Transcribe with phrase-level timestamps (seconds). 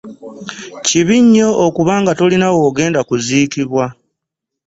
[0.85, 3.83] Kibi nnyo okuba nga tolina w'ogenda kuziikibwa.